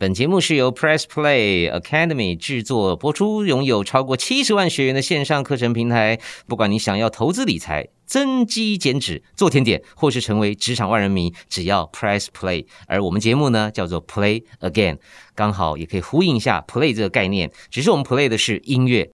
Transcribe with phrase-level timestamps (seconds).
[0.00, 6.20] 本节目是由 Press Play Academy 制作播出，拥有超过七十万学员的线上课程平台。
[6.46, 12.66] 不管你想要投资理财、增肌减脂、做甜点，或是成为职场万人迷，只要 Press Play。
[12.86, 14.98] 而我们节目呢，叫做 Play Again，
[15.34, 17.50] 刚好也可以呼应一下 Play 这个概念。
[17.68, 19.10] 只是我们 Play 的是音乐。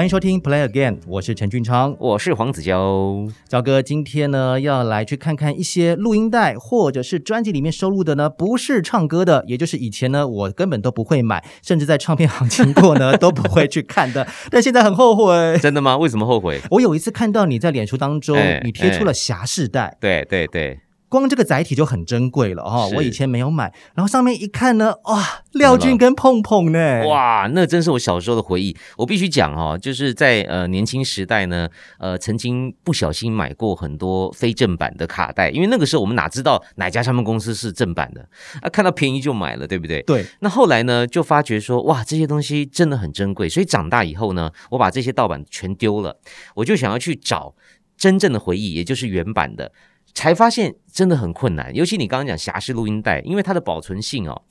[0.00, 3.28] 欢迎收听 Play Again，我是陈俊昌，我是黄子佼。
[3.46, 15.58] 赵哥今天呢要来去看看一些录音带或者是专辑里面收录的呢，不是唱歌的，也就是以前呢我根本都不会买，甚至在唱片行经过呢 都不会去看的，但现在很后悔。
[15.60, 15.98] 真的吗？
[15.98, 16.58] 为什么后悔？
[16.70, 20.80] 我有一次看到你在脸书当中，你贴出了侠士带，对对对。
[21.10, 28.74] 光这个载体就很珍贵了哈，我以前没有买，然后上面一看呢，哇，廖俊跟碰碰呢，哇，那真是我小时候的回忆。
[28.96, 38.24] 我必须讲哦，就是在呃年轻时代呢，呃曾经不小心买过很多非正版的卡带，因为那个时候我们哪知道哪家唱片公司是正版的
[38.62, 40.00] 啊，看到便宜就买了，对不对？
[40.02, 40.24] 对。
[40.38, 46.16] 那后来呢，就发觉说，哇，这些东西真的很珍贵，所以长大以后呢，我把这些盗版全丢了，
[46.54, 47.56] 我就想要去找
[47.96, 49.72] 真正的回忆，也就是原版的。
[50.14, 54.42] 才发现真的很困难，尤其你刚刚讲侠士录音带，因为它的保存性哦，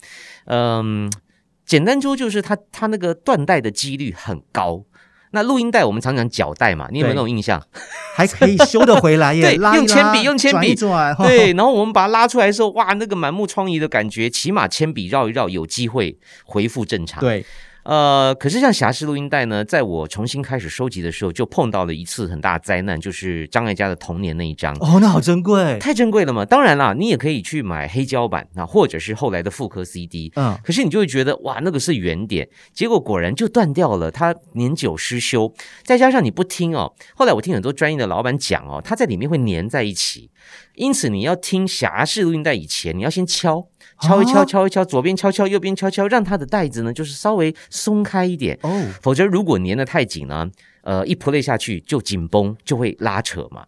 [0.46, 1.12] 嗯，
[1.66, 4.86] 简单说就是它它那个断带的几率很高。
[5.32, 7.64] 那录音带我们常讲脚带嘛，你有没有那种印象？
[8.16, 17.20] 还可以修得回来耶， 对用铅笔用铅笔转，对，然后我们把它拉出来的时候，哇，那个满目疮痍的感觉，起码铅笔绕一绕，有机会恢复正常。
[17.20, 17.46] 对。
[17.84, 24.76] 呃，可是像侠士录音带呢，在我重新开始收集的时候，就碰到了一次很大的灾难，就是张艾嘉的童年那一张。
[24.76, 26.46] 哦，那好珍贵，太珍贵了嘛！
[26.46, 30.32] 当然啦，你也可以去买黑胶版啊，或者是后来的复刻 CD。
[30.36, 35.52] 嗯，可是你就会觉得哇，那个是原点，结果果然就断掉了，它年久失修。
[35.84, 40.30] 再加上你不听哦，后来我听很多专业的老板讲哦，它在里面会粘在一起，
[40.80, 43.68] 因此你要听匣式录音带以前，你要先敲。
[44.00, 48.88] 敲一敲，敲一敲，左边敲敲，右边敲敲，让它的带子呢，就是稍微松开一点哦。
[49.02, 50.50] 否则，如果粘的太紧呢，
[50.84, 53.66] 呃，一 play 下去就紧绷，就会拉扯嘛。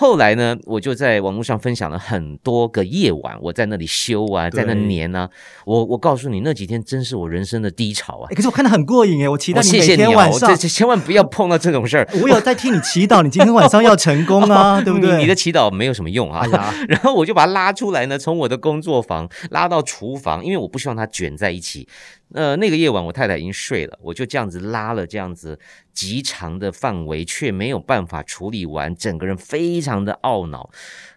[0.00, 5.28] 后来呢，我就在网络上分享了很多个夜晚，我在那里修啊，在那粘啊。
[5.66, 8.32] 我我告诉你，那几天真是我人生的低潮啊！
[8.34, 12.08] 可是我看得很过瘾哎，我期待你每天晚上，这千万不要碰到这种事儿。
[12.22, 15.18] 我有在替你祈祷，你今天晚上要成功啊， 对不对？
[15.18, 16.46] 你的祈祷没有什么用啊。
[16.88, 21.86] 然后我就把它拉出来呢，从我的工作房拉到厨房，因为我不希望它卷在一起。
[22.32, 25.58] 呃，那个夜晚我太太已经睡了，我就这样子拉了这样子
[25.92, 30.70] 极长的范围，却没有办法处理完，整个人非常的懊恼。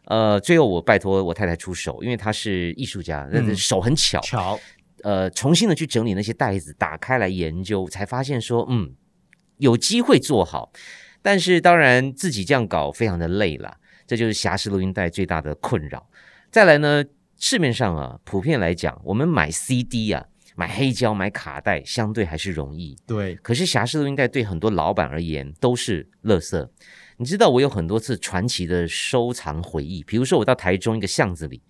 [0.06, 4.60] 呃，最后我拜托我太太出手，因为她是艺术家，手很巧，巧。
[5.04, 8.94] 呃，重新的去整理那些袋子，打开来研究，才发现说，嗯，
[9.58, 10.72] 有机会做好，
[11.22, 16.10] 但是当然自己这样搞非常的累了，这就是瑕疵录音带最大的困扰。
[16.50, 17.04] 再来呢，
[17.38, 20.26] 市面上啊，普遍来讲，我们买 CD 啊。
[20.56, 22.98] 买黑胶、买卡带，相对还是容易。
[23.06, 26.68] 对，可是瑕疵录音带对很多老板而言都是垃圾。
[27.18, 31.62] 你知道，我有很多次传奇的收藏回忆，比如说我到台中一个巷子里，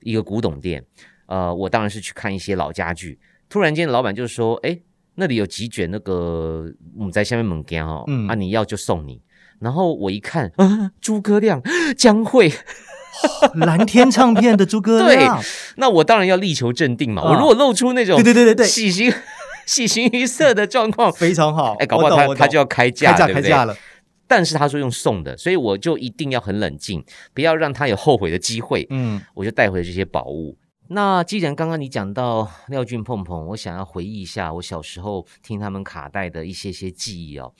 [0.00, 0.84] 一个古董店，
[1.26, 3.18] 呃，我当然是去看一些老家具。
[3.48, 4.80] 突然间，老板就说：“哎，
[5.14, 9.22] 那里有几卷那个母在下面猛干哦，啊，你要就送你。”
[9.60, 11.62] 然后我一看，啊，诸葛亮、
[11.96, 12.50] 江蕙。
[13.66, 15.42] 蓝天唱片的诸葛亮，
[15.76, 17.22] 那我当然要力求镇定嘛。
[17.22, 19.12] 我如果露出那种对对对对对喜形
[19.66, 21.74] 喜形于色的状况，非常好。
[21.78, 23.76] 哎，搞不好他他就要开价，开价开价了。
[24.28, 28.86] 但是他说用送的，所以我就一定要很冷静，不要让他有后悔的机会。
[28.90, 30.56] 嗯，我就带回这些宝物。
[30.88, 37.52] 那既然刚刚你讲到廖俊碰碰，我想要回忆一下我小时候听他们卡带的一些些记忆哦。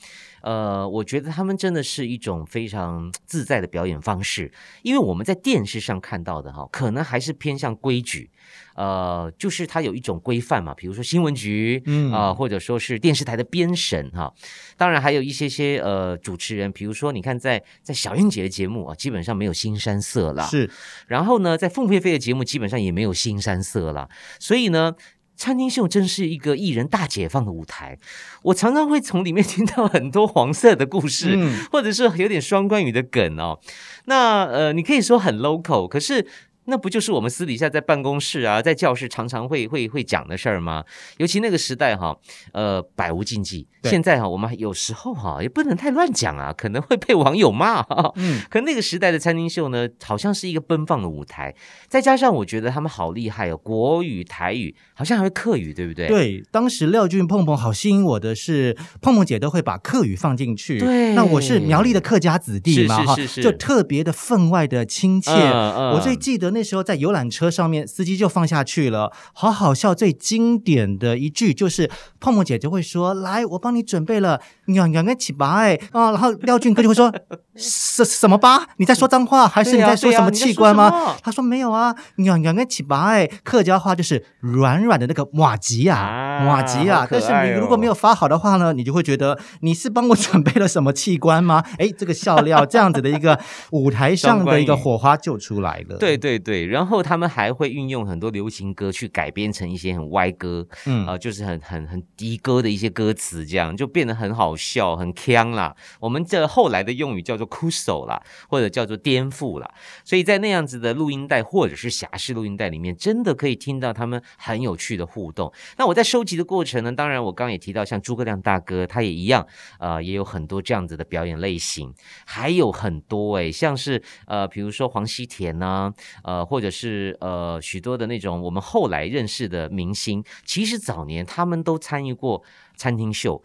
[0.43, 8.31] 呃，我觉得他们真的是一种非常自在的表演方式，因为我们在电视上看到的哈，可能还是偏向规矩，
[8.75, 12.13] 呃，就是它有一种规范嘛，比如说新闻局，嗯。
[12.13, 14.33] 啊，或者说是电视台的编审哈，
[14.77, 20.71] 当然还有一些些呃主持人，比如说你看在在小燕姐的节目啊，基本上没有新山色啦，是，
[21.07, 24.09] 然后呢，在凤飞飞的节目基本上也没有新山色啦，
[24.39, 24.95] 所以呢。
[25.39, 27.99] 餐厅秀真是一个艺人大解放的舞台，
[28.43, 31.37] 我常常会从里面听到很多黄色的故事，
[31.71, 33.61] 或者是有点双关语的梗哦。
[34.07, 36.27] 那呃，你可以说很 local，可是
[36.67, 40.85] 那不就是我们私底下在办公室啊，在教室常常会会会讲的事儿吗？
[41.19, 42.17] 尤其那个时代哈，
[42.53, 43.67] 呃，百无禁忌。
[43.85, 47.81] 现在哈，我们有时候哈也不能太乱讲啊，可能会被网友骂。
[48.17, 51.55] 嗯，可那个时代的餐厅秀呢，好像是一个奔放的舞台，
[51.89, 56.09] 再加上我觉得他们好厉害哦，国语、台语，好像还会客语，对不对？
[56.09, 60.81] 对，当时廖俊、碰碰好吸引我的是，碰碰姐都会把客语放进去。
[60.81, 65.31] 对，那我是苗栗的客家子弟嘛，哈，就特别的分外的亲切。
[65.31, 69.95] 我最记得那时候在游览车上面，司机就放下去了，好好笑。
[69.95, 77.13] 最经典的一句就是泡沫姐就会说：“来，我帮你准备了。”两两个起八哎啊，然后廖俊哥就会说
[77.55, 78.67] 什什么吧？
[78.79, 81.15] 你在说脏话还是你在说什么器官吗？
[81.23, 87.07] 他说没有啊，两两个起八哎，客家话就是软软的那个马吉啊，马吉啊。
[87.09, 91.63] 但是你如果没有发好的话呢，你就会觉得你是帮我准备了什么器官吗？
[91.79, 93.39] 哎，这个笑料这样子的一个
[93.71, 95.97] 舞台上的一个火花就出来了。
[95.99, 104.55] 对对对，然后他们还会运用很多流行歌去改编成一些很歪歌，嗯啊，就是很很很低歌的一些歌词，这样就变得很好。
[104.57, 109.75] 笑很腔啦，我们这后来的用语叫做哭手啦，或者叫做颠覆啦。
[110.05, 115.53] 所以在那样子的录音带或者是侠式录音带里面，真的可以听到他们很有趣的互动。
[115.79, 119.47] 那我在收集的过程呢，当然我刚刚也提到，像诸葛亮大哥他也一样，
[119.79, 121.93] 呃，也有很多这样子的表演类型，
[122.27, 125.93] 还有很多诶，像是呃，比如说黄西田呢，
[126.25, 132.43] 呃，或者是呃许多的那种我们后来认识的明星，其实早年他们都参与过
[132.77, 133.43] 餐厅秀。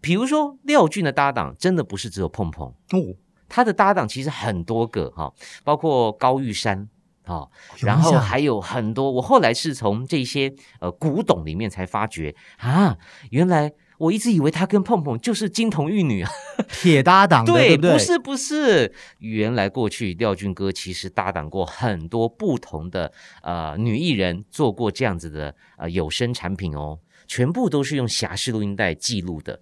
[0.00, 3.14] 比如说廖俊的搭档真的不是只有碰碰哦，
[3.48, 6.88] 他的搭档其实很多个哈，包括高玉山
[7.24, 7.46] 啊，
[7.80, 9.10] 然后还有很多。
[9.10, 12.96] 我后来是从这些呃古董里面才发觉啊，
[13.30, 16.30] 原来我一直以为他跟碰碰就是金童玉女啊，
[16.68, 23.12] 铁搭档，对不是不是，原来过去廖俊哥其实搭档过很多不同的
[23.42, 26.98] 呃女艺人，做过这样子的呃有声产品哦。
[27.26, 29.60] 全部都是用侠士录音带记录的，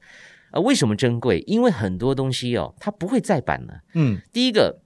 [0.52, 1.44] 呃，为什么珍贵？
[1.46, 3.80] 因为很多东西哦，它不会再版了。
[3.92, 4.80] 嗯，第一个，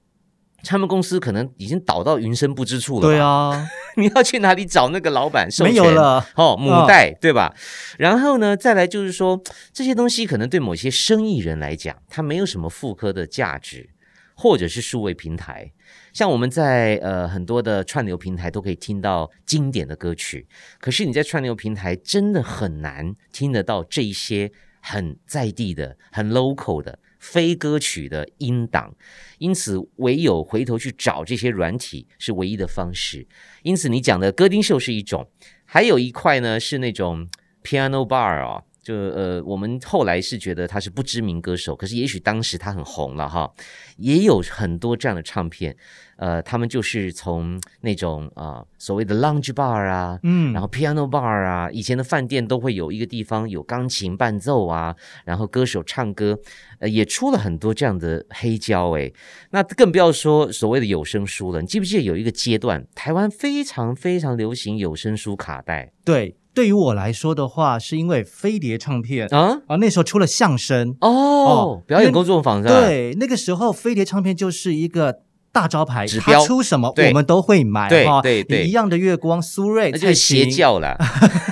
[0.64, 3.02] 他们公司可能已经倒到云深不知处了。
[3.02, 5.48] 对啊， 你要去哪里找那个老板？
[5.60, 7.54] 没有了哦，母带对吧？
[7.98, 9.42] 然后呢，再来就是说，
[9.72, 13.90] 这些东西可能对某些生意人来讲，它没有什么复刻的价值，
[14.34, 15.72] 或者是数位平台。
[16.12, 20.46] 像我们在呃很多的串流平台都可以听到经典的歌曲，
[20.78, 28.92] 可是你在串流平台真的很难听得到这一些很在地的、很 local 的非歌曲的音档，
[29.38, 33.28] 因此唯有回头去找这些软体是唯一的方式。
[33.62, 35.30] 因此你讲的歌丁秀是一种，
[35.64, 37.28] 还有一块呢是那种
[37.62, 38.64] piano bar 啊。
[38.82, 43.48] 就呃，我们后来是觉得他是不知名歌手，可是也许当时他很红了哈，
[43.96, 45.76] 也有很多这样的唱片，
[46.16, 56.36] 呃，他们就是从那种啊所谓的 lounge bar 啊，嗯，然后 piano bar 啊，以前的饭店都会有一个地方有钢琴伴奏啊，然后歌手唱歌，
[56.80, 59.14] 呃，也出了很多这样的黑胶诶，
[59.50, 61.60] 那更不要说所谓的有声书了。
[61.60, 65.92] 你记不记得有一个阶段，台湾非常非常流行有声书卡带？
[66.04, 66.36] 对。
[66.54, 72.80] 对于我来说的话，是因为飞碟唱片啊啊，那时候出了相声哦，表演工作坊是吧？
[72.80, 75.20] 对，那个时候飞碟唱片就是一个
[75.50, 78.20] 大招牌，他出什么我们都会买哈。
[78.20, 80.96] 对对，一样的月光，苏芮，那就是邪教了，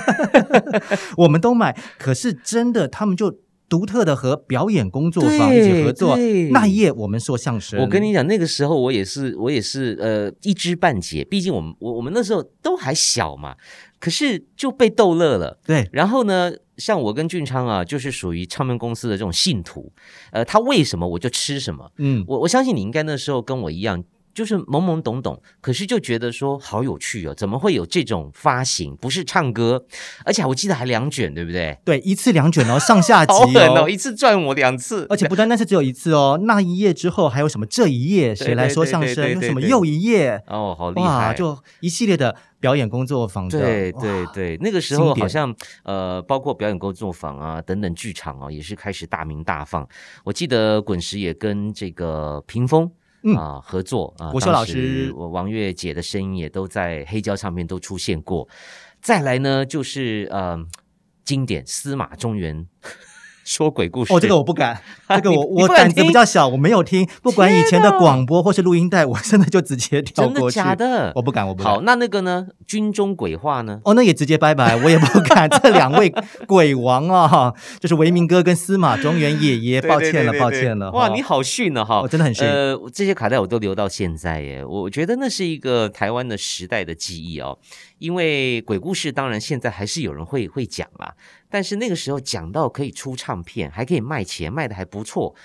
[1.17, 1.77] 我们都买。
[1.97, 3.39] 可是真的，他们就。
[3.71, 6.17] 独特的和表演工作坊一起合作，
[6.51, 7.79] 那一夜我们说相声。
[7.79, 11.23] 我跟你讲，那个时候我也是，我也是呃一知半解。
[11.23, 13.55] 毕竟我们我我们那时候都还小嘛，
[13.97, 15.57] 可是就被逗乐了。
[15.65, 19.89] 对，然后呢，像我跟俊昌啊，就是属于唱片公司的这种信徒。
[20.31, 21.89] 呃，他为什么我就吃什么？
[21.95, 24.03] 嗯，我我相信你应该那时候跟我一样。
[24.33, 28.95] 就是懵懵懂懂，可是就觉得说好有趣哦，怎么会有这种发行？
[28.95, 29.85] 不是唱歌，
[30.25, 31.77] 而且我记得还两卷，对不对？
[31.83, 36.39] 对，一次两卷哦，上下集 哦，一次赚我两次，而且不单单是只有一次哦。
[36.43, 37.65] 那一页之后还有什么？
[37.65, 39.31] 这一页谁来说相声？
[39.31, 40.41] 有什么又一页？
[40.47, 41.33] 哦，好厉害！
[41.33, 43.47] 就一系列的表演工作坊。
[43.47, 49.87] 对对对，那个时候好像呃，包括表演工作坊啊等等剧场啊，也是开始大名大放。
[50.23, 52.89] 我记得滚石也跟这个屏风。
[53.37, 58.47] 啊，合作啊，国修老师，我王月姐的声音也都在黑胶唱片都出现过。
[59.01, 60.57] 再来呢，就是呃，
[61.23, 62.67] 经典司马中原
[63.43, 64.79] 说鬼故事哦，这个我不敢，
[65.09, 67.07] 这个我我胆子比较小，我没有听。
[67.21, 70.55] 不管以前的广播或是录音带，我真的就直接跳过去。
[70.55, 71.11] 真的假的？
[71.15, 71.73] 我不敢，我不敢。
[71.73, 72.47] 好，那那个呢？
[72.67, 73.79] 军中鬼话呢？
[73.83, 75.49] 哦，那也直接拜拜，我也不敢。
[75.61, 76.13] 这两位
[76.47, 80.91] 鬼王啊，就是维明哥跟司马庄园爷爷，抱歉了，抱歉了。
[80.91, 82.01] 哇，你好逊呢哈！
[82.01, 82.47] 我真的很逊。
[82.47, 87.57] 呃，这些卡带我都留到现在耶，我觉得那是一个台湾的时代的记忆哦。
[88.01, 91.15] 因为鬼故事当然现在还是有人会会讲啦，
[91.47, 95.35] 但是那个时候讲到可以出唱片，还可以卖钱，卖的还不错。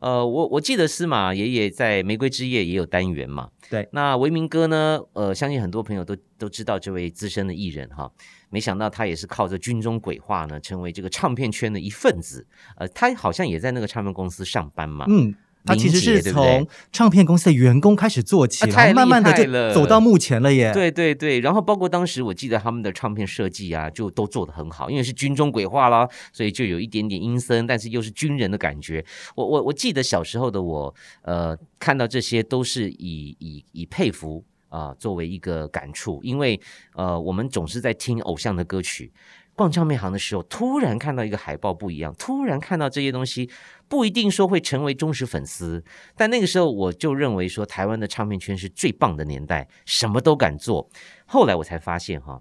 [0.00, 3.50] 呃，我我记得司马爷爷在《玫瑰之夜》也有单元嘛。
[3.68, 4.98] 对，那维明哥呢？
[5.12, 8.10] 呃，相信很多朋友都都知道这位资深的艺人哈。
[8.48, 12.44] 没想到他也是靠着军中鬼话呢，成为这个唱片圈的一份子。
[12.76, 15.04] 呃，他好像也在那个唱片公司上班嘛。
[15.08, 15.32] 嗯。
[15.64, 20.72] 他其实是从唱片公司的员工开始做起，然后慢慢的就走到目前了耶。
[20.72, 29.04] 对对对，然后包括当时我记得他们的唱片设计啊，就都做得很好，因为是军中鬼话啦，所以就有一点点阴森，但是又是军人的感觉。
[29.34, 36.58] 我我我记得小时候的我，呃，看到这些都是以以以佩服啊作为一个感触，因为
[36.94, 39.12] 呃，我们总是在听偶像的歌曲。
[39.60, 43.50] 逛唱片行的时候，突然看到一个海报不一样，突然看到这些东西，
[43.88, 45.84] 不一定说会成为忠实粉丝，
[46.16, 50.88] 但那个时候我就认为说，台湾的唱片圈是最棒的年代，什么都敢做。
[51.26, 52.40] 后来我才发现哈，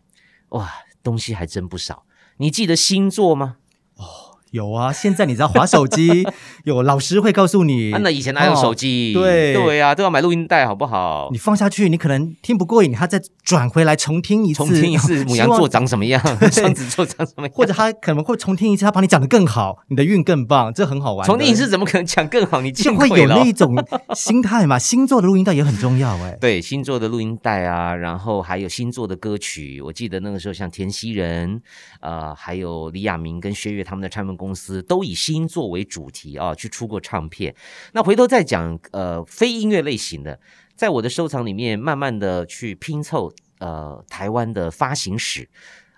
[0.51, 0.71] 哇，
[1.03, 2.05] 东西还真不少。
[2.37, 3.57] 你记得星座吗？
[3.95, 4.28] 哦。
[4.51, 6.25] 有啊，现在你知道划手机，
[6.65, 7.91] 有老师会告诉你。
[7.91, 9.13] 那以前哪有手机？
[9.13, 11.29] 对对啊，都要买录音带，好不好？
[11.31, 21.25] 你放下去，你可能听不过瘾，他再转回来重听一次，重听一次 母羊座长什么样，双子座长什么样， 或者他可能会重听一次，他把你讲的更好，你的运更棒，这很好玩。
[21.27, 22.61] 重听一次怎么可能讲更好？
[22.61, 23.75] 你就会有那一种
[24.15, 24.79] 心态嘛。
[24.79, 26.37] 星座的录音带也很重要哎。
[26.41, 29.81] 对，星座的录音带啊，然后还有星座的歌曲。
[29.81, 31.61] 我记得那个时候，像田曦人，
[32.01, 37.53] 呃，还有李亚明跟薛岳他们的唱片公司都以新作为主题啊，去出过唱片。
[37.91, 40.39] 那回头再讲，呃，非音乐类型的，
[40.75, 43.29] 在我的收藏里面，慢慢的去拼凑，
[43.59, 45.49] 呃，台湾的发行史，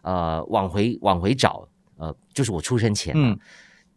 [0.01, 3.37] 呃，往回往回找，呃，就是我出生前，嗯，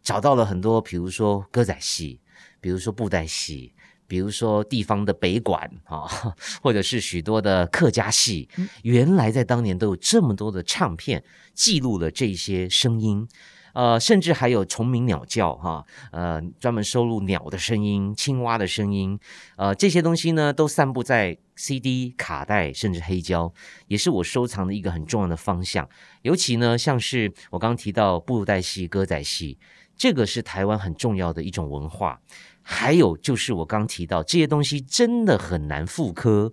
[0.03, 2.19] 找到了很多，比如说歌仔戏，
[2.61, 3.73] 比如说布袋戏，
[4.07, 6.05] 比如说地方的北管啊，
[6.61, 8.47] 或者是许多的客家戏，
[8.83, 11.23] 原来在当年都有这么多的唱片
[11.55, 13.27] 记录了这些声音。
[13.75, 19.19] 呃，甚至还有虫鸣鸟叫，哈，呃，专门收录鸟的声音、青蛙的声音，
[19.57, 23.53] 呃，这些东西呢，都散布在 CD、卡带，甚至黑胶，
[23.87, 25.87] 也是我收藏的一个很重要的方向。
[26.21, 29.57] 尤其呢，像是我刚刚提到布袋戏、歌仔戏，
[29.97, 32.21] 这个是台湾很重要的一种文化。
[32.67, 36.51] 还有就是我刚提到这些东西真的很难复刻，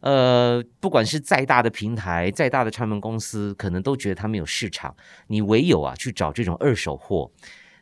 [0.00, 4.96] 呃，不管是再大的平台、再大的唱片公司，可能都觉得它没有市场。
[5.26, 7.30] 你唯有啊去找这种二手货。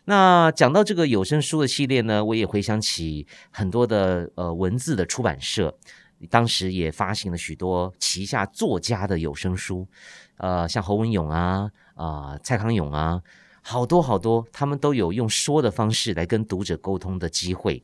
[0.07, 5.79] 那讲到这个有声书的系列呢，我也回想起很多的呃文字的出版社，
[6.29, 9.87] 当时也发行了许多旗下作家的有声书，
[10.39, 13.23] 呃，像侯文勇啊啊蔡康永啊。
[13.71, 17.83] 好多好多，他们都有用说的方式来跟读者沟通的机会。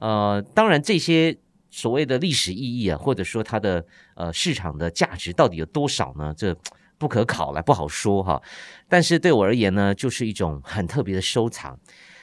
[0.00, 1.38] 呃，当然这些
[1.70, 6.34] 所谓的历史意义啊，或者说它的呃市场的价值到底有多少呢？
[6.36, 6.52] 这
[6.98, 8.42] 不可考了，不好说哈。
[8.88, 11.78] 但是对我而言呢，就是一种很特别的收藏。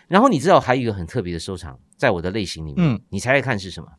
[0.10, 3.90] 然后你知道还有一个很特别的收藏，在我的类型里面，你猜猜看是什么？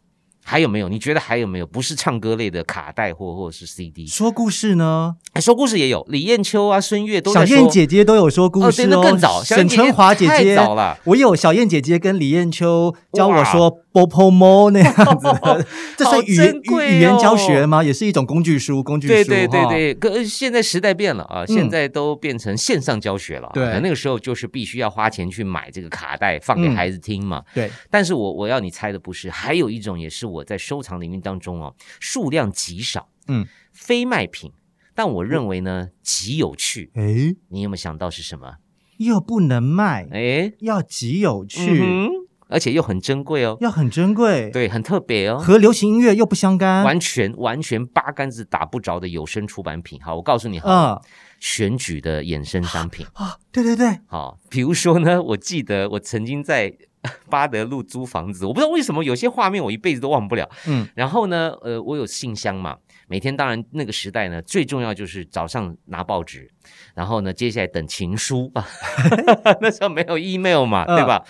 [0.48, 0.88] 还有没有？
[0.88, 1.66] 你觉得还有没有？
[1.66, 5.16] 不是唱歌类的卡带或或者是 CD，说故事呢？
[5.34, 9.02] 哎说故事也有，李艳秋啊、孙悦都小燕姐姐都有说故事哦。
[9.02, 10.98] 更早，沈春华姐姐早了。
[11.04, 13.78] 我有小燕姐姐跟李艳秋教我说。
[13.90, 16.36] Popomo 那样子， 这是语
[16.70, 17.82] 语言教学吗？
[17.82, 19.12] 也是一种工具书，工具书。
[19.14, 23.50] 对对对对，可现在时代变了啊，现在都变成线上教学了。
[23.52, 27.42] 对，那个时候就是必须要花钱去买这个卡带，放给孩子听嘛。
[27.52, 34.52] 对，但是我我要你猜的不是，还有一种也是我在收藏领域当中哦，数量极少，嗯，非卖品，
[34.94, 36.90] 但我认为呢极有趣。
[36.94, 38.56] 哎，你有没有想到是什么？
[38.98, 42.08] 又不能卖，哎，要极有趣。
[42.50, 50.00] 而且又很珍贵哦，要很珍贵，对，很特别哦，和流行音乐又不相干，完全完全八竿子打不着的有声出版品。
[50.02, 50.98] 好，我告诉你，哈，
[51.38, 56.72] 选举的衍生商品啊，对对对，好，比如说呢，我记得我曾经在
[57.30, 62.76] 巴德路租房子，我不知道为什么有些画面我一辈子都忘不了，嗯，然后呢，呃，我有信箱嘛，
[63.06, 66.50] 每天当然那个时代呢，最重要就是早上拿报纸，
[66.94, 68.66] 然后呢，接下来等情书啊，
[69.60, 71.24] 那时候没有 email 嘛，对吧？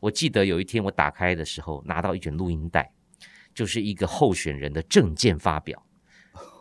[0.00, 2.90] 我记得有一天我打开的时候，拿到一卷录音带，
[3.54, 5.83] 就是一个候选人的证件发表。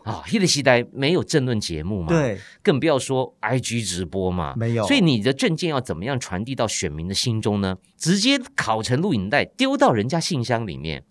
[0.03, 4.85] 啊，黑的时代没有政论节目嘛，对，更不要说 IG 直播嘛，没有。
[4.85, 7.77] 所以你的证件要怎么样传递到选民的心中呢？
[7.97, 11.03] 直接拷成录影带丢到人家信箱里面，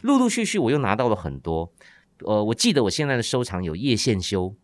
[0.00, 1.70] 陆陆续续我又拿到了很多。
[2.24, 4.54] 呃，我记得我现在的收藏有叶宪修，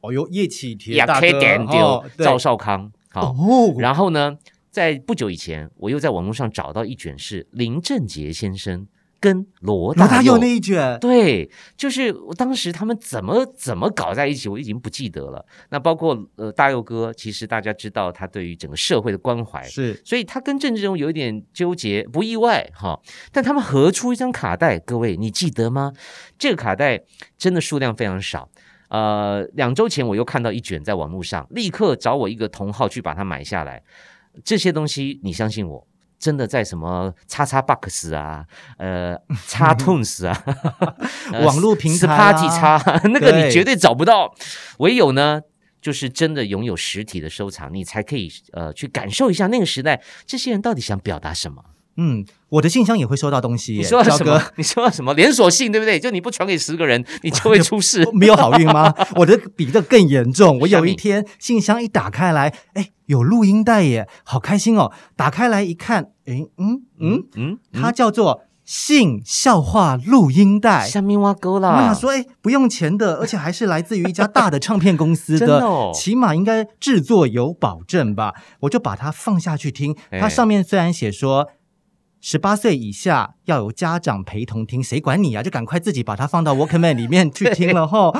[0.00, 3.34] 哦哟，叶启田大哥，赵少康，好，
[3.78, 4.38] 然后呢，
[4.70, 8.86] 在不久以前，我又在网络上找到一卷是林正杰先生。
[9.24, 15.42] 跟罗大佑那一卷，对，就是当时他们怎么怎么搞在一起，我已经不记得了。
[15.70, 23.00] 那包括呃大佑哥，其实大家知道他对于整个社会的关怀，是，所以他跟郑志荣有一点纠结，不意外哈。
[23.32, 25.94] 但他们合出一张卡带，各位你记得吗？
[26.38, 27.00] 这个卡带
[27.38, 28.50] 真的数量非常少。
[28.90, 33.82] 呃，两周前我又看到一卷在网络上，立刻找我一个同号去把它买下来。
[34.44, 35.86] 这些东西你相信我。
[36.18, 38.44] 真的在什么叉叉 box 啊，
[38.78, 39.16] 呃，
[39.46, 40.42] 叉 tunes 啊，
[41.44, 42.78] 网络平台，party 叉，
[43.12, 44.34] 那个你绝对找不到。
[44.78, 45.42] 唯有呢，
[45.82, 51.62] 就是真的拥有实体的收藏，你才可以呃去感受一下那个时代这些人到底想表达什么。
[51.96, 53.74] 嗯，我的信箱也会收到东西。
[53.74, 54.42] 你说什么？
[54.56, 55.14] 你说什么？
[55.14, 55.98] 连锁信对不对？
[56.00, 58.92] 就你不传给十个人， 你就会出事，没有好运吗？
[59.16, 60.58] 我的比这更严重。
[60.60, 64.90] 我有一天信箱一打开来，哎，有录音带耶，好开心哦！
[65.16, 70.86] 打开来一看，哎，嗯嗯嗯，它叫做性笑话录音带。
[70.88, 71.76] 下面挖沟啦。
[71.76, 75.62] 我想说，哎，不用钱的，而且还是来自于一家大的唱片公司的，
[75.94, 78.32] 起码应该制作有保证吧？
[78.60, 79.94] 我就把它放下去听。
[80.18, 81.48] 它上面虽然写说。
[82.26, 85.42] 十八岁以下要有家长陪同听，谁管你啊？
[85.42, 88.10] 就赶快自己把它放到 Walkman 里面 去听了哈。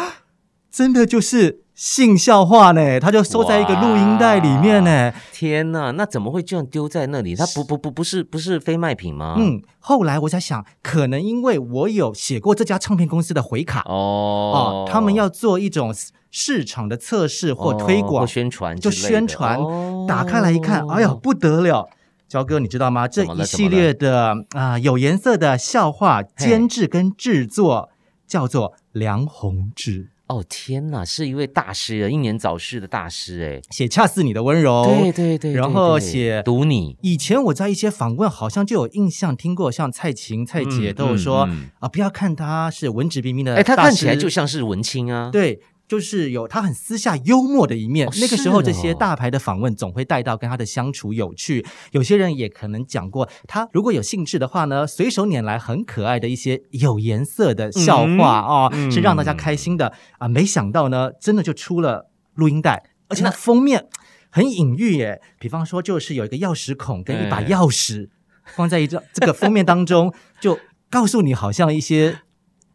[0.70, 5.11] 真的就是性笑话呢，他就收在一个录音带里面呢。
[5.32, 7.34] 天哪，那怎么会这样丢在那里？
[7.34, 9.37] 它不不不不是不是非卖品吗？
[9.38, 15.94] 嗯，后来我在想，可能因为我有写过这家唱片公司的回卡哦，他们要做一种
[16.30, 19.58] 市场的测试或推广宣传，就宣传。
[20.06, 21.88] 打开来一看，哎呀，不得了！
[22.35, 23.07] 焦哥，你知道吗？
[23.07, 27.91] 这一系列的啊有颜色的笑话监制跟制作
[28.26, 30.11] 叫做梁宏志。
[30.26, 36.97] 哦天哪，是一位大师，英年早逝的大师哎，写恰似你的温柔，对对对，然后写读你。
[37.03, 41.49] 以前我在一些访问好像就有印象听过，像蔡琴、蔡姐都有说
[41.79, 45.61] 啊，不要看他是文质彬彬的，哎，他看起来就像是文青啊，对。
[45.87, 48.09] 就是有他很私下幽默的一面。
[48.21, 51.64] 那个时候，这些大牌的访问总会带到跟他的相处有趣。
[51.93, 60.26] 有些人也可能讲过，他如果有兴致的话呢，随手拈来很可爱的一些有颜色的笑话啊，是让大家开心的啊。
[60.26, 63.87] 没想到呢，真的就出了录音带，而且那封面
[64.31, 65.21] 很隐喻耶。
[65.38, 68.09] 比方说，就是有一个钥匙孔跟一把钥匙
[68.45, 70.59] 放在一张这个封面当中，就
[70.91, 72.21] 告诉你好像一些。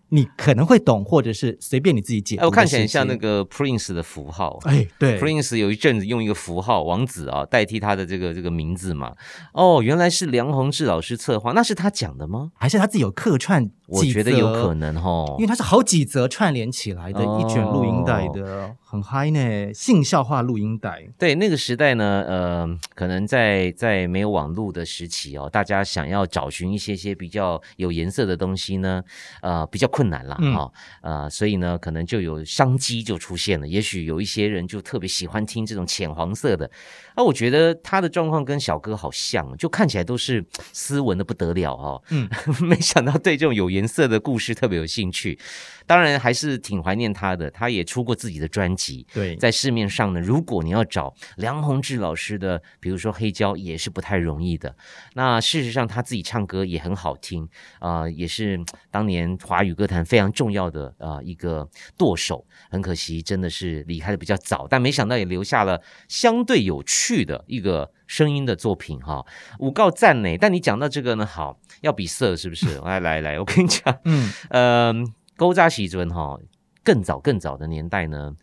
[0.10, 2.38] 你可能会懂，或者是随便你自己解。
[2.42, 4.60] 我看起来像那个 Prince 的符号。
[4.64, 9.14] 哎，对，Prince 有一阵子用一个符号王子啊代替他的这个这个名字嘛。
[9.54, 12.52] 哦，原来是梁宏志老师策划，那是他讲的吗？
[12.56, 13.70] 还是他自己有客串？
[13.88, 19.74] 我觉得有可能哈，因为他是好几则串联起来的一卷录音带的，很嗨呢。
[19.74, 21.08] 性笑话录音带。
[21.18, 29.04] 对，那个时代呢，呃，可能在在没有网络的时期哦，大家想要找寻一些些比较有颜色的东西呢，
[29.42, 30.72] 呃，比较困难了哈。
[31.02, 33.68] 呃，所以呢，可能就有商机就出现了。
[33.68, 36.70] 也许有一些人就特别喜欢听这种浅黄色的。
[37.16, 42.04] 啊，我觉得他的状况跟小哥好像，就看起来都是斯文的不得了哦。
[42.10, 42.30] 嗯，
[42.62, 43.80] 没想到对这种有颜。
[43.80, 45.40] 颜色的故事特别有兴趣，
[45.88, 47.50] 当然还是挺怀念他的。
[47.50, 54.74] 他也出过自己的专辑，对，在市面上呢，如果你要找梁宏志老师的，比如说黑胶，也是不太容易的。
[55.14, 57.48] 那事实上他自己唱歌也很好听
[57.80, 62.46] 啊，也是当年华语歌坛非常重要的啊一个舵手。
[62.70, 69.26] 很可惜，真的是离开的比较早，但没想到也留下了相对有趣的一个声音的作品哈。
[69.60, 71.60] 五告赞美，但你讲到这个呢，好。
[71.82, 72.78] 要比色是不是？
[72.84, 74.94] 来来来，我跟你讲，嗯，呃，
[75.38, 76.38] 勾扎喜尊哈，
[76.84, 78.34] 更早更早的年代呢，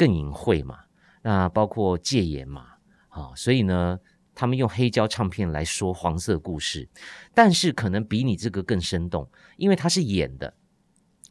[0.00, 0.78] 更隐晦嘛，
[1.20, 2.62] 那包括戒严嘛，
[3.10, 3.98] 啊，所以呢，
[4.34, 6.88] 他们用黑胶唱片来说黄色故事，
[7.34, 10.54] 但是可能比你这个更生动，因为它是演的，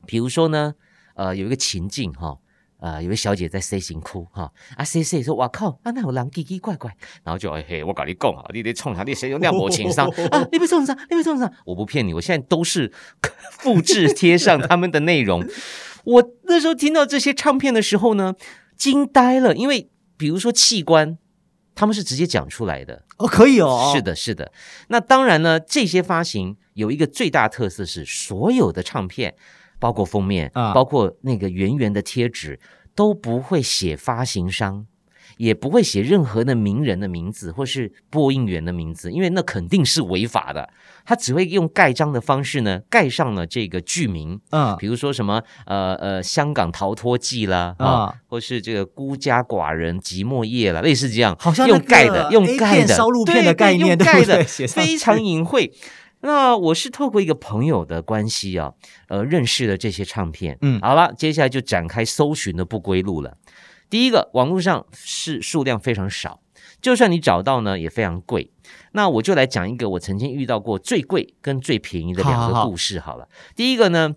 [0.06, 0.76] 比如说呢，
[1.16, 2.38] 呃，有一个情境哈。
[2.82, 12.90] 呃，有位小姐在 C 型哭哈，啊 C C 说，哇靠，啊那有狼奇奇怪怪，然后就哎嘿，我跟你讲啊，你得冲啥，你谁用亮膜情商啊，你别冲啥，你别冲啥，我不骗你，我现在都是
[13.52, 15.46] 复制贴上他们的内容。
[16.14, 18.36] 我那时候听到这些唱片的时候呢，
[18.78, 21.18] 惊呆了，因为比如说器官，
[21.76, 24.52] 他们是直接讲出来的哦，可以哦，是的，是的。
[24.90, 29.36] 那当然呢，这些发行有一个最大特色是，所有的唱片。
[29.82, 32.60] 包括封面啊，包括那个圆圆的贴纸，
[32.94, 34.86] 都不会写发行商。
[35.40, 40.70] 也不会写任何的名人的名字或是播音员的名字，因为那肯定是违法的。
[41.06, 52.94] 他只会用盖章的方式呢，盖上了这个剧名，嗯，比如说什么呃呃香港逃脱记啦，啊，或是这个孤家寡人寂寞夜了，类似这样，好像用盖的，用盖的。
[52.94, 55.72] 烧录片的概念，盖的非常隐晦。
[56.22, 58.74] 那我是透过一个朋友的关系啊，
[59.08, 63.38] 呃，认识了这些唱片，嗯，好了，接下来就展开搜寻的不归路了。
[63.90, 66.42] 第一个，网络上是数量非常少，
[66.82, 68.52] 就算你找到呢，也非常贵。
[68.92, 73.28] 那我就来讲一个我曾经遇到过最贵跟最便宜的两个故事好了。
[73.56, 74.14] 第一个呢，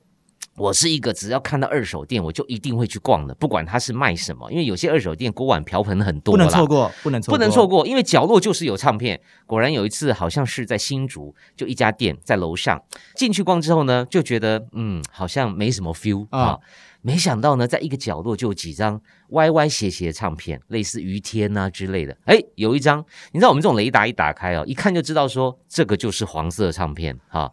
[0.56, 9.18] 我是一个只要看到二手店，我就一定会去逛的，不管它是卖什么，因为有些二手店锅碗瓢盆很多，不能错过，不能错，不能错过，因为角落就是有唱片。
[9.46, 12.82] 果然有一次，好像是在新竹，就一家店在楼上，
[13.14, 16.58] 进去逛之后呢，就觉得嗯，好像没什么 feel 啊。
[17.02, 22.16] 没想到呢，在一个角落就有几张歪歪斜斜的唱片，类似于天啊之类的。
[22.24, 27.50] 哎，有一张，你知道我们这种雷达一打开哦，一看就知道说这个就是黄色唱片哈。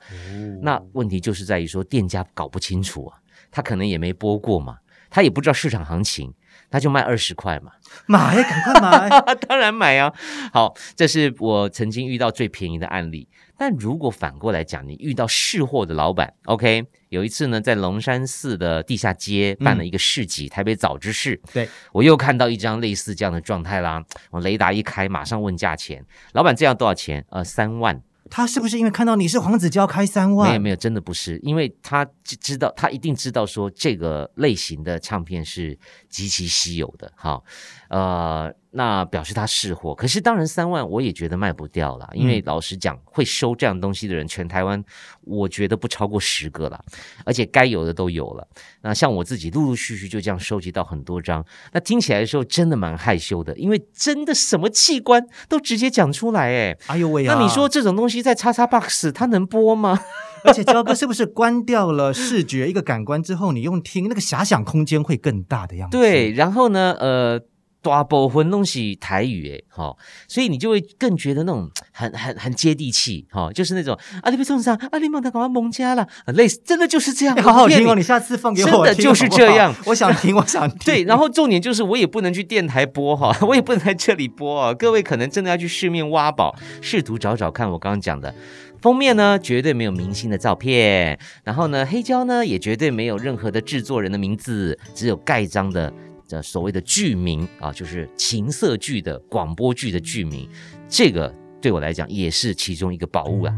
[0.62, 3.18] 那问题就是在于说店家搞不清楚啊，
[3.50, 4.78] 他可能也没播过嘛，
[5.10, 6.32] 他也不知道市场行情，
[6.70, 7.72] 他就卖二十块嘛，
[8.06, 9.10] 买，赶快买，
[9.48, 10.14] 当然买啊。
[10.54, 13.28] 好，这是我曾经遇到最便宜的案例。
[13.60, 24.02] 但如果反过来讲，你遇到市货的老板，OK，有一次呢，在龙山寺的地下街办了一个市集，台北早知市，对我又看到一张类似这样的状态啦。
[24.32, 27.26] 我雷达一开，马上问价钱，老板这样多少钱？
[27.32, 28.02] 呃，三万。
[28.32, 30.48] 他是不是因为看到你是黄子佼开三万？
[30.50, 37.41] 没有没有，真的不是，因为他知道，他一定知道说这个类型的唱片是极其稀有的，哈，
[37.89, 38.56] 呃。
[38.71, 44.84] 那表示他是货，可是当然三万我也觉得卖不掉了，因为老实讲，会收这样东西的人，全台湾
[45.21, 46.79] 我觉得不超过十个了，
[47.25, 48.47] 而且该有的都有了。
[48.82, 57.23] 那像我自己陆陆续续就这样收集到很多张，那听起来的时候真的蛮害羞的，因为真的什么器官都直接讲出来，哎，哎呦喂！
[57.23, 59.99] 那你说这种东西在叉叉 box 它能播吗？
[60.45, 65.97] 而且焦哥是不是关掉了视觉一个感官之后，你用听那个遐想空间会更大的样子？
[65.97, 67.41] 对，然后呢，呃。
[67.82, 69.96] 大部分东西台语诶，哈，
[70.28, 78.10] 所以你就会更觉得那种 很很很接地气，哈，就是那种啊，你被送上，啊，你梦他搞完蒙家了，类似，真的就是这样，好好听哦，你。
[78.10, 80.80] 下次放给我，真的就是这样，我想听， 我想听。
[80.84, 88.34] 对，然后重点就是我也不能去电台播哈， 我也不能在这里播啊，各位可能真的要去市面挖宝，试图找找看我刚刚讲的。
[88.82, 95.94] 封面呢，绝对没有明星的照片，然后呢，黑胶呢也绝对没有任何的制作人的名字，只有盖章的。
[96.30, 100.48] 这所谓的剧名啊，就是情色剧的广播剧的剧名，
[100.88, 103.56] 这个对我来讲也是其中一个宝物啊。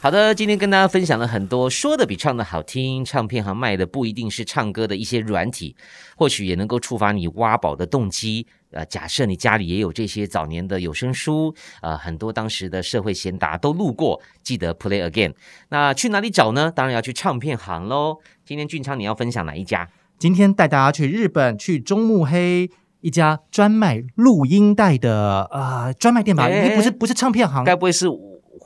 [0.00, 5.74] 好的，今天跟大家分享了很多说的比唱的好听，唱片行卖的不一定是唱歌的一些软体，
[6.14, 8.46] 或许也能够触发你挖宝的动机。
[8.70, 15.32] 呃，假设你家里也有这些早年的有声书，呃，很多当时的社会贤达都录过，记得 play again。
[15.70, 16.70] 那去哪里找呢？
[16.70, 18.18] 当然要去唱片行喽。
[18.44, 19.88] 今天俊昌你要分享哪一家？
[20.18, 26.48] 今天带大家去日本，去中目黑一家专卖录音带的呃专卖店吧？
[26.74, 28.06] 不是不是唱片行，该不会是？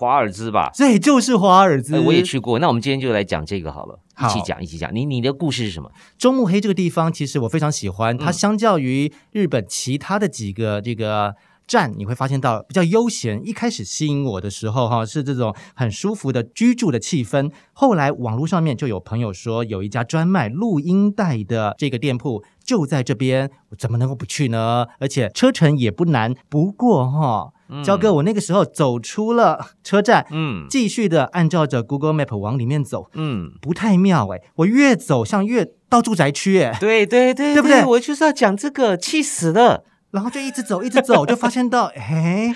[0.03, 2.01] 华尔兹吧，对，就是华尔兹。
[2.01, 2.59] 我也去过。
[2.59, 4.93] 那我们今天就来讲这个好了，一起讲，一起讲。
[4.93, 5.93] 你你的故事是什么？
[6.19, 8.19] 中目黑这个地方，其实我非常喜欢。
[8.19, 11.37] 它相较于日本其他的几个这个
[11.69, 13.41] 站，你会发现到比较悠闲。
[13.47, 17.53] 一开始吸引我的时候，哈，是这种很舒服的居住的气氛。
[17.73, 24.89] 后来网络上面就有朋友说，有一家专卖录音带的这个店铺就在这边，我怎么能够不去呢？
[24.99, 26.35] 而且车程也不难。
[26.49, 27.53] 不过哈。
[27.85, 37.85] 焦哥，我那个时候走出了 车站，嗯，继续的按照着 Google Map 往里面走，嗯，不太妙哎，我越走像越到住宅区哎，对对对，对不对？
[37.85, 42.55] 我就是要讲这个，气死了，然后就一直走，一直走， 就发现到，哎，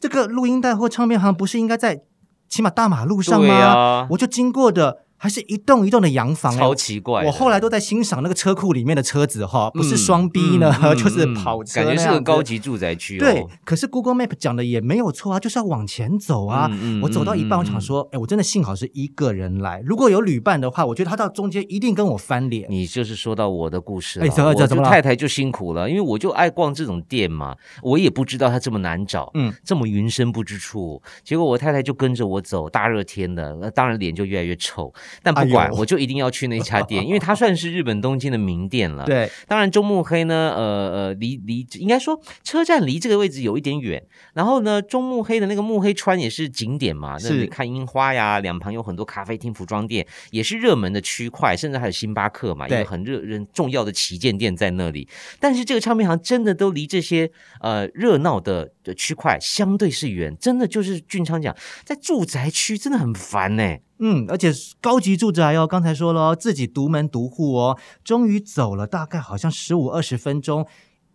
[0.00, 2.02] 这个录音带或唱片行不是应该在
[2.48, 4.06] 起码大马路上吗？
[4.10, 4.98] 我就经过的。
[5.22, 7.24] 还是一栋一栋的洋房，超奇怪。
[7.24, 13.18] 我后来都在欣赏那个车库里面的车子哈，不是双 B 呢， 就是跑车，感觉是个高级住宅区。
[13.18, 16.68] 对，可是 Google Map 讲的也没有错啊，就是要往前走啊。
[17.00, 22.66] 我走到一半，我想说，哎，我真的幸好是一个人来，如果有旅伴的话，我觉得他到中间一定跟我翻脸。
[22.68, 27.54] 你就是说到我的故事了，我这太太就辛苦了，因为我就爱逛这种店嘛，
[27.84, 31.00] 我也不知道它这么难找，嗯，这么云深不知处。
[31.22, 34.92] 结果我太太就跟着我走，大热天的，那当然脸就越来越臭。
[35.22, 39.04] 但不管，我就一定要去那家店， 因为它算是日本东京的名店了。
[39.04, 44.02] 对，当然中目黑呢，呃呃，离离应该说车站离这个位置有一点远。
[44.34, 55.08] 然后呢，中目黑的那个目黑川也是景点嘛，那里看樱花呀，两旁有很多咖啡厅、服装店，也是热门的区块，甚至还有星巴克嘛，一个很热人重要的旗舰店在那里。
[55.38, 63.76] 但是这个唱片行真的都离这些呃热闹的区块相对是远，真的就是俊昌讲，在住宅区真的很烦呢。
[63.98, 70.66] 嗯，而且高级住宅哦，刚才说了，自己独门独户哦，终于走了大概好像十五二十分钟。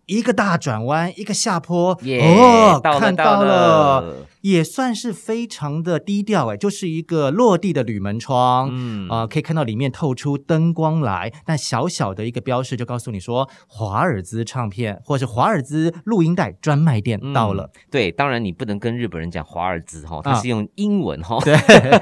[0.05, 17.69] 一个大转弯，一个下坡，哦，看到了，也算是非常的低调哎，就是一个落地的铝门窗，嗯啊，可以看到里面透出灯光来，但小小的一个标识就告诉你说，华尔兹唱片或是华尔兹录音带专卖店到了。
[17.91, 21.37] 对，当然你不能跟日本人讲华尔兹哈，它是用英文哈。
[21.43, 21.53] 对，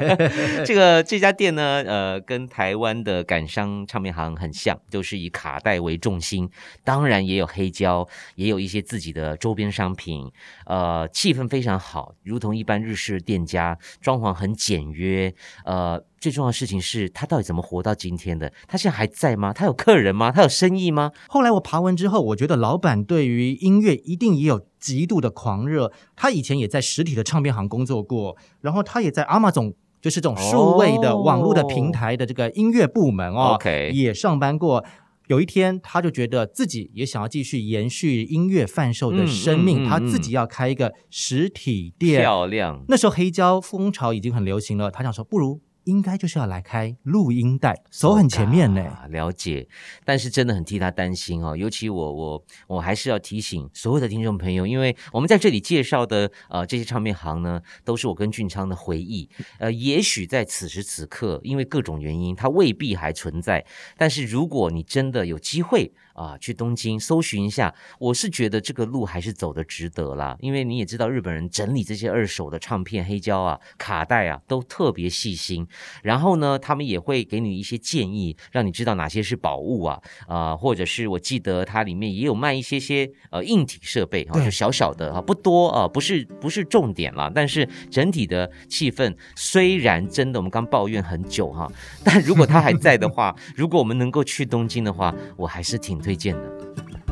[0.65, 6.49] 这个这家店呢，呃，跟台湾的感伤唱片行很像，都是以卡带为重心，
[6.83, 8.07] 当然也有黑胶。
[8.35, 10.29] 也有一些自己的周边商品，
[10.65, 15.33] 呃，气氛非常好，如同一般日式店家，装潢很简约。
[15.65, 18.51] 呃，最重要的事情是他到底怎么活到今天的？
[18.67, 19.53] 他现在还在吗？
[19.53, 20.31] 他有客人吗？
[20.31, 21.11] 他有生意吗？
[21.27, 25.91] 后来我爬文之后，我觉得老板对于音乐一定也有极度的狂热。
[26.15, 33.59] 他以前也在实体的唱片行工作过，然后他也在阿玛总，就是这种数位的网络的平台的这个音乐部门哦
[33.91, 34.83] 也上班过。
[35.27, 42.21] 有一天，他就觉得自己也想要继续延续音乐贩售的生命，他自己要开一个实体店。
[42.21, 42.83] 漂亮。
[42.87, 45.61] 那时候黑胶风潮已经很流行了，他想说，不如。
[45.85, 48.83] 应该就是要来开录音带，手很前面呢。
[49.09, 49.67] 了解，
[50.03, 51.55] 但是真的很替他担心哦。
[51.55, 59.29] 尤其我我我还是要提醒所有的听众朋友，因为我们在这里介绍的呃这些唱片行呢，都是我跟俊昌的回忆。
[59.59, 63.65] 呃，也许在此时此刻，因为各种原因，它未必还存在。
[63.97, 70.37] 但是如果你真的有机会，啊，去东京搜寻一下，我是觉得这个路还是走的值得啦。
[70.39, 75.67] 因为你也知道，日本人整理这些二手的唱片、黑胶啊、卡带啊，都特别细心。
[76.03, 87.29] 然后呢，他们也会给你一些建议，让你知道哪些是宝物啊，啊，或者是我记得它里面也有卖一些些呃硬体设备啊，就小小的啊，不多啊，不是不是重点啦。
[87.35, 91.69] 但是整体的气氛虽然真的我们刚抱怨很久哈，
[92.05, 96.04] 但如果他还在的话， 如果我们能够去东京的话，我还是挺。
[96.05, 97.04] 推荐的。